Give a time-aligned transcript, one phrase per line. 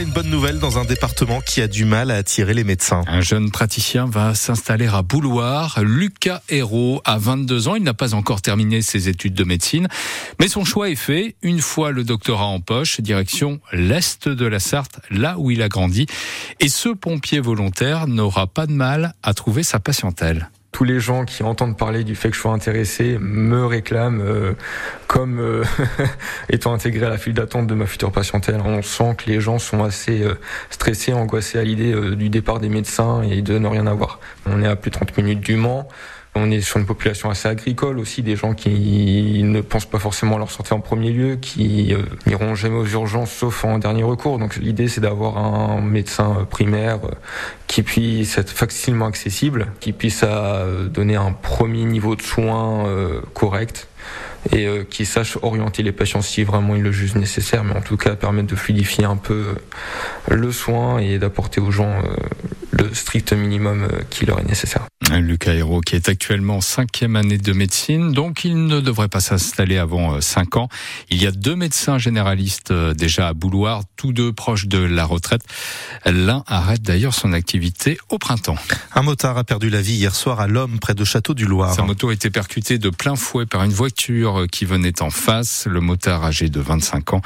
[0.00, 3.02] Une bonne nouvelle dans un département qui a du mal à attirer les médecins.
[3.08, 5.80] Un jeune praticien va s'installer à Bouloir.
[5.82, 7.74] Lucas Hérault a 22 ans.
[7.74, 9.88] Il n'a pas encore terminé ses études de médecine.
[10.38, 11.34] Mais son choix est fait.
[11.42, 15.68] Une fois le doctorat en poche, direction l'Est de la Sarthe, là où il a
[15.68, 16.06] grandi.
[16.60, 20.48] Et ce pompier volontaire n'aura pas de mal à trouver sa patientèle
[20.78, 24.52] tous les gens qui entendent parler du fait que je sois intéressé me réclament euh,
[25.08, 25.64] comme euh,
[26.50, 28.60] étant intégré à la file d'attente de ma future patientèle.
[28.64, 30.34] On sent que les gens sont assez euh,
[30.70, 34.20] stressés, angoissés à l'idée du départ des médecins et de ne rien avoir.
[34.46, 35.88] On est à plus de 30 minutes du Mans.
[36.40, 40.36] On est sur une population assez agricole aussi, des gens qui ne pensent pas forcément
[40.36, 44.04] à leur santé en premier lieu, qui euh, n'iront jamais aux urgences sauf en dernier
[44.04, 44.38] recours.
[44.38, 47.10] Donc l'idée c'est d'avoir un médecin primaire euh,
[47.66, 52.84] qui puisse être facilement accessible, qui puisse euh, donner un premier niveau de soins
[53.34, 53.88] correct
[54.52, 57.96] et qui sache orienter les patients si vraiment il le juge nécessaire, mais en tout
[57.96, 59.56] cas permettre de fluidifier un peu
[60.28, 62.00] le soin et d'apporter aux gens
[62.70, 64.86] le strict minimum qui leur est nécessaire.
[65.16, 69.20] Lucas Hérault qui est actuellement en cinquième année de médecine, donc il ne devrait pas
[69.20, 70.68] s'installer avant euh, cinq ans.
[71.10, 75.04] Il y a deux médecins généralistes euh, déjà à Bouloir, tous deux proches de la
[75.04, 75.42] retraite.
[76.06, 78.56] L'un arrête d'ailleurs son activité au printemps.
[78.94, 81.74] Un motard a perdu la vie hier soir à l'homme près de Château du Loir.
[81.74, 85.66] Sa moto a été percutée de plein fouet par une voiture qui venait en face.
[85.66, 87.22] Le motard âgé de 25 ans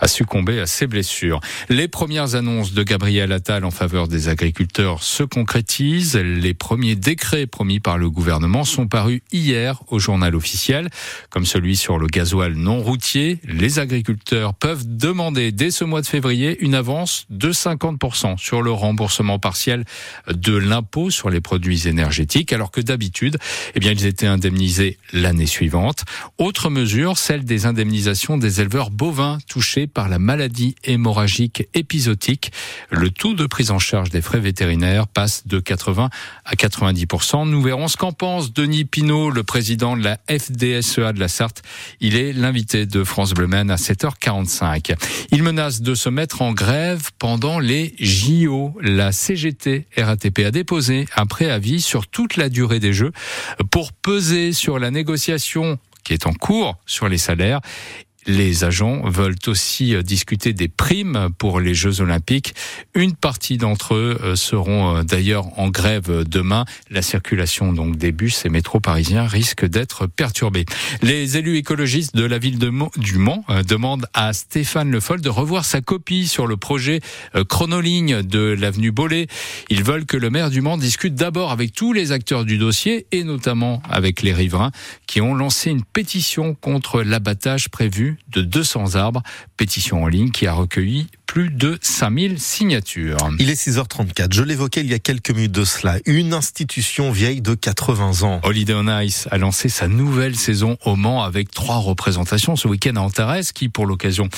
[0.00, 1.40] a succombé à ses blessures.
[1.68, 6.16] Les premières annonces de Gabriel Attal en faveur des agriculteurs se concrétisent.
[6.16, 10.90] Les premiers décrets promis par le gouvernement sont parus hier au journal officiel,
[11.30, 13.38] comme celui sur le gasoil non routier.
[13.44, 16.15] Les agriculteurs peuvent demander dès ce mois de février
[16.60, 19.84] une avance de 50% sur le remboursement partiel
[20.28, 23.38] de l'impôt sur les produits énergétiques, alors que d'habitude,
[23.74, 26.04] eh bien, ils étaient indemnisés l'année suivante.
[26.38, 32.52] Autre mesure, celle des indemnisations des éleveurs bovins touchés par la maladie hémorragique épisodique.
[32.90, 36.10] Le taux de prise en charge des frais vétérinaires passe de 80
[36.44, 37.48] à 90%.
[37.48, 41.62] Nous verrons ce qu'en pense Denis Pinault, le président de la FDSEA de la Sarthe.
[42.00, 44.96] Il est l'invité de France Bleu à 7h45.
[45.30, 48.72] Il menace de se mettre en grève pendant les JO.
[48.80, 53.12] La CGT RATP a déposé un préavis sur toute la durée des Jeux
[53.70, 57.60] pour peser sur la négociation qui est en cours sur les salaires
[58.26, 62.54] les agents veulent aussi euh, discuter des primes pour les Jeux Olympiques.
[62.94, 66.64] Une partie d'entre eux euh, seront euh, d'ailleurs en grève demain.
[66.90, 70.64] La circulation donc des bus et métros parisiens risque d'être perturbée.
[71.02, 72.66] Les élus écologistes de la ville de
[72.96, 77.00] du Mans demandent à Stéphane Le Foll de revoir sa copie sur le projet
[77.48, 79.28] chronoligne de l'avenue Bollé.
[79.70, 83.06] Ils veulent que le maire du Mans discute d'abord avec tous les acteurs du dossier
[83.12, 84.72] et notamment avec les riverains
[85.06, 89.22] qui ont lancé une pétition contre l'abattage prévu de 200 arbres.
[89.56, 93.18] Pétition en ligne qui a recueilli plus de 5000 signatures.
[93.38, 94.32] Il est 6h34.
[94.32, 95.96] Je l'évoquais il y a quelques minutes de cela.
[96.06, 98.40] Une institution vieille de 80 ans.
[98.42, 102.96] Holiday on Ice a lancé sa nouvelle saison au Mans avec trois représentations ce week-end
[102.96, 104.28] à Antares qui, pour l'occasion,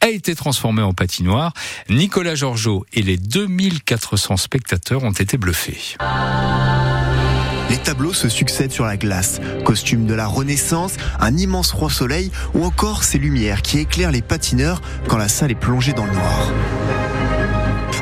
[0.00, 1.52] a été transformée en patinoire.
[1.90, 5.96] Nicolas Georgeot et les 2400 spectateurs ont été bluffés.
[7.70, 9.40] Les tableaux se succèdent sur la glace.
[9.64, 14.22] Costume de la Renaissance, un immense roi soleil ou encore ces lumières qui éclairent les
[14.22, 16.52] patineurs quand la salle est plongée dans le noir.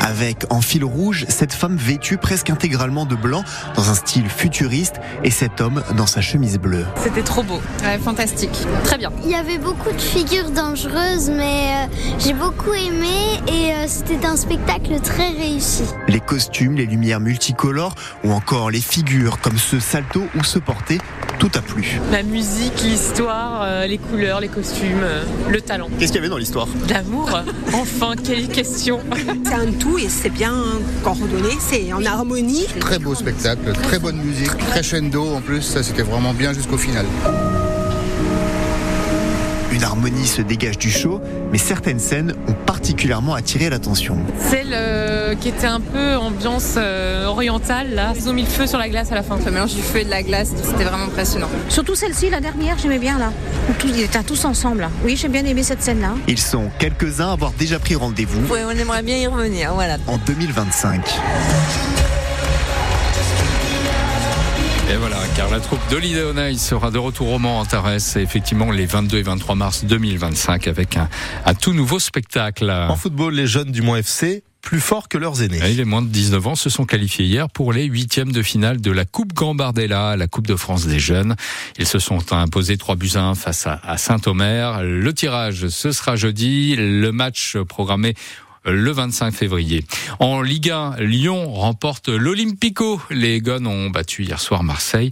[0.01, 4.97] Avec en fil rouge cette femme vêtue presque intégralement de blanc dans un style futuriste
[5.25, 6.87] et cet homme dans sa chemise bleue.
[7.03, 7.61] C'était trop beau,
[8.03, 9.11] fantastique, très bien.
[9.25, 14.27] Il y avait beaucoup de figures dangereuses mais euh, j'ai beaucoup aimé et euh, c'était
[14.27, 15.85] un spectacle très réussi.
[16.09, 20.99] Les costumes, les lumières multicolores ou encore les figures comme ce salto ou ce porté
[21.39, 22.01] tout a plu.
[22.11, 25.05] La musique, l'histoire, euh, les couleurs, les costumes,
[25.51, 25.89] le talent.
[25.99, 26.67] Qu'est-ce qu'il y avait dans l'histoire?
[26.89, 27.29] L'amour?
[27.75, 29.01] enfin, quelle question.
[29.45, 30.55] C'est un tout et c'est bien
[31.03, 32.67] coordonné, c'est en harmonie.
[32.81, 37.07] Très beau spectacle, très bonne musique, crescendo en plus, ça c'était vraiment bien jusqu'au final.
[39.73, 41.21] Une harmonie se dégage du show,
[41.53, 44.17] mais certaines scènes ont particulièrement attiré l'attention.
[44.49, 48.13] Celle euh, qui était un peu ambiance euh, orientale, là.
[48.15, 49.39] Ils ont mis le feu sur la glace à la fin.
[49.45, 51.49] Le mélange du feu et de la glace, c'était vraiment impressionnant.
[51.69, 53.33] Surtout celle-ci, la dernière, j'aimais bien là.
[53.85, 54.89] ils étaient tous ensemble.
[55.05, 56.15] Oui, j'ai bien aimé cette scène-là.
[56.29, 58.41] Ils sont quelques-uns à avoir déjà pris rendez-vous.
[58.49, 59.97] Oui, on aimerait bien y revenir, voilà.
[60.07, 61.03] En 2025.
[64.89, 69.19] Et voilà, car la troupe d'Holiday sera de retour au Mans Antares, effectivement les 22
[69.19, 71.09] et 23 mars 2025 avec un,
[71.55, 72.71] tout nouveau spectacle.
[72.71, 75.61] En football, les jeunes du Mans FC plus forts que leurs aînés.
[75.61, 78.91] les moins de 19 ans se sont qualifiés hier pour les huitièmes de finale de
[78.91, 81.37] la Coupe Gambardella, la Coupe de France des jeunes.
[81.79, 84.83] Ils se sont imposés 3 buts à 1 face à Saint-Omer.
[84.83, 86.75] Le tirage, ce sera jeudi.
[86.77, 88.15] Le match programmé
[88.67, 89.85] le 25 février.
[90.19, 93.01] En Ligue 1, Lyon remporte l'Olympico.
[93.11, 95.11] Les Gones ont battu hier soir Marseille.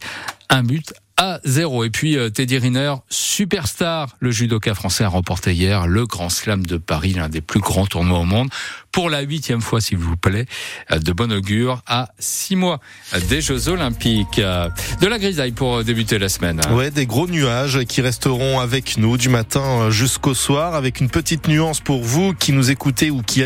[0.51, 1.85] Un but à 0.
[1.85, 6.67] Et puis euh, Teddy Riner, superstar, le judoka français a remporté hier le Grand Slam
[6.67, 8.49] de Paris, l'un des plus grands tournois au monde,
[8.91, 10.47] pour la huitième fois s'il vous plaît,
[10.91, 12.81] euh, de bon augure à six mois
[13.29, 14.39] des Jeux Olympiques.
[14.39, 14.69] Euh,
[15.01, 16.61] de la grisaille pour débuter la semaine.
[16.73, 21.47] Ouais, des gros nuages qui resteront avec nous du matin jusqu'au soir, avec une petite
[21.49, 23.43] nuance pour vous qui nous écoutez ou qui